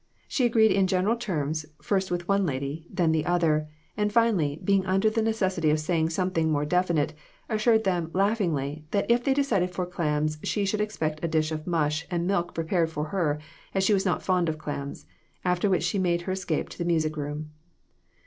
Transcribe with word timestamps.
She 0.27 0.45
agreed 0.45 0.71
in 0.71 0.87
general 0.87 1.15
terms 1.15 1.61
with 1.77 1.85
first 1.85 2.27
one 2.27 2.43
lady, 2.43 2.87
then 2.89 3.11
the 3.11 3.23
other; 3.27 3.67
and 3.95 4.11
finally, 4.11 4.59
being 4.63 4.83
under 4.83 5.11
the 5.11 5.21
necessity 5.21 5.69
of 5.69 5.79
saying 5.79 6.09
some 6.09 6.31
thing 6.31 6.51
more 6.51 6.65
definite, 6.65 7.13
assured 7.47 7.83
them 7.83 8.09
laughingly 8.11 8.83
that 8.89 9.05
if 9.11 9.23
they 9.23 9.35
decided 9.35 9.69
for 9.69 9.85
clams, 9.85 10.39
she 10.41 10.65
should 10.65 10.81
expect 10.81 11.23
a 11.23 11.27
dish 11.27 11.51
of 11.51 11.67
mush 11.67 12.07
and 12.09 12.25
milk 12.25 12.55
prepared 12.55 12.89
for 12.89 13.09
her, 13.09 13.39
as 13.75 13.83
she 13.83 13.93
was 13.93 14.03
not 14.03 14.23
fond 14.23 14.49
of 14.49 14.57
clams, 14.57 15.05
after 15.45 15.69
which 15.69 15.83
she 15.83 15.99
made 15.99 16.21
her 16.23 16.31
escape 16.31 16.67
to 16.69 16.79
the 16.79 16.83
music 16.85 17.15
room. 17.15 17.51